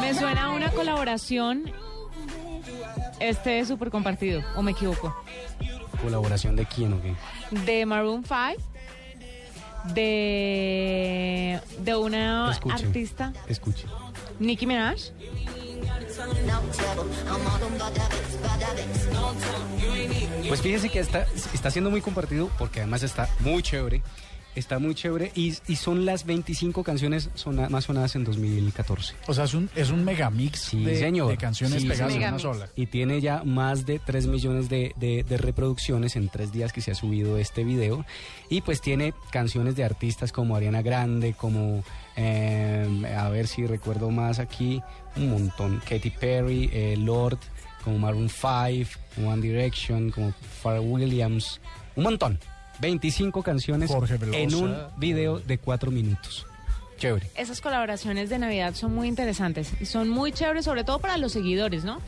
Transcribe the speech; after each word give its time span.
Me 0.00 0.14
suena 0.14 0.44
a 0.44 0.50
una 0.50 0.70
colaboración. 0.70 1.70
Este 3.20 3.60
es 3.60 3.68
súper 3.68 3.90
compartido, 3.90 4.42
o 4.56 4.62
me 4.62 4.72
equivoco. 4.72 5.14
¿Colaboración 6.02 6.56
de 6.56 6.66
quién 6.66 6.92
o 6.92 7.00
qué? 7.00 7.14
De 7.64 7.86
Maroon 7.86 8.24
5 8.24 8.62
de, 9.92 11.60
de 11.78 11.96
una 11.96 12.50
artista. 12.50 13.32
Escuche. 13.48 13.86
Nicki 14.38 14.66
Minaj. 14.66 15.12
Pues 20.48 20.60
fíjese 20.60 20.88
que 20.88 21.00
está, 21.00 21.26
está 21.52 21.70
siendo 21.70 21.90
muy 21.90 22.00
compartido 22.00 22.50
porque 22.58 22.80
además 22.80 23.02
está 23.02 23.28
muy 23.40 23.62
chévere. 23.62 24.02
Está 24.54 24.78
muy 24.78 24.94
chévere 24.94 25.32
y, 25.34 25.52
y 25.66 25.76
son 25.76 26.04
las 26.06 26.26
25 26.26 26.84
canciones 26.84 27.28
sona- 27.34 27.68
más 27.68 27.84
sonadas 27.86 28.14
en 28.14 28.22
2014. 28.24 29.14
O 29.26 29.34
sea, 29.34 29.44
es 29.44 29.54
un, 29.54 29.68
es 29.74 29.90
un 29.90 30.04
megamix 30.04 30.60
Sí, 30.60 30.84
de, 30.84 30.96
señor. 30.96 31.28
de 31.28 31.36
canciones 31.36 31.82
Sí, 31.82 31.88
pegadas 31.88 32.14
en 32.14 32.22
una 32.22 32.38
sola. 32.38 32.68
Y 32.76 32.86
tiene 32.86 33.20
ya 33.20 33.42
más 33.44 33.84
de 33.84 33.98
3 33.98 34.26
millones 34.28 34.68
de, 34.68 34.92
de- 34.96 35.24
de 35.24 35.36
reproducciones 35.38 36.14
en 36.14 36.28
tres 36.28 36.52
días 36.52 36.72
que 36.72 36.80
se 36.80 36.92
ha 36.92 36.94
subido 36.94 37.36
este 37.38 37.64
video. 37.64 38.06
Y 38.48 38.60
pues 38.60 38.80
tiene 38.80 39.12
canciones 39.32 39.74
de 39.74 39.82
artistas 39.84 40.30
como 40.30 40.54
Ariana 40.54 40.82
Grande, 40.82 41.32
como, 41.34 41.82
eh, 42.16 43.14
a 43.18 43.28
ver 43.30 43.46
si 43.48 43.66
recuerdo 43.66 44.10
más 44.10 44.38
aquí, 44.38 44.80
un 45.16 45.30
montón. 45.30 45.80
Katy 45.88 46.10
Perry, 46.10 46.70
eh, 46.72 46.96
Lord, 46.96 47.38
como 47.82 47.98
Maroon 47.98 48.28
5, 48.28 48.88
como 49.16 49.30
One 49.32 49.42
Direction, 49.42 50.10
como 50.10 50.32
Pharrell 50.62 50.88
Williams, 50.88 51.60
un 51.96 52.04
montón. 52.04 52.38
25 52.80 53.42
canciones 53.42 53.90
en 54.32 54.54
un 54.54 54.76
video 54.96 55.38
de 55.38 55.58
4 55.58 55.90
minutos. 55.90 56.46
Chévere. 56.96 57.28
Esas 57.36 57.60
colaboraciones 57.60 58.30
de 58.30 58.38
Navidad 58.38 58.74
son 58.74 58.94
muy 58.94 59.08
interesantes 59.08 59.72
y 59.80 59.86
son 59.86 60.08
muy 60.08 60.32
chéveres, 60.32 60.64
sobre 60.64 60.84
todo 60.84 61.00
para 61.00 61.18
los 61.18 61.32
seguidores, 61.32 61.84
¿no? 61.84 62.00